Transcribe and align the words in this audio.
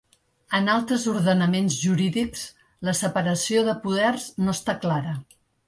En 0.59 0.69
altres 0.75 1.03
ordenaments 1.11 1.77
jurídics, 1.83 2.47
la 2.89 2.97
separació 3.03 3.65
de 3.71 3.79
poders 3.87 4.29
no 4.47 4.59
està 4.59 4.79
clara. 4.87 5.17